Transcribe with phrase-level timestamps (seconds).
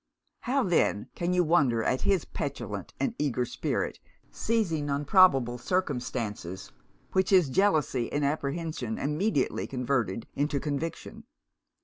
[0.39, 3.99] How then can you wonder at his petulant and eager spirit
[4.31, 6.71] seizing on probable circumstances,
[7.11, 11.25] which his jealousy and apprehension immediately converted into conviction?